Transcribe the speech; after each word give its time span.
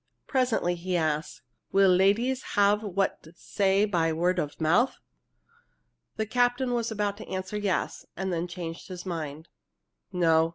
Presently 0.25 0.73
he 0.73 0.97
asked: 0.97 1.43
"Will 1.71 1.91
ladies 1.91 2.41
have 2.57 2.81
what 2.81 3.27
say 3.35 3.85
by 3.85 4.11
word 4.11 4.39
of 4.39 4.59
mouth?" 4.59 4.97
The 6.15 6.25
captain 6.25 6.73
was 6.73 6.89
about 6.89 7.17
to 7.17 7.27
answer 7.29 7.55
yes, 7.55 8.07
and 8.17 8.33
then 8.33 8.47
changed 8.47 8.87
his 8.87 9.05
mind: 9.05 9.47
"No. 10.11 10.49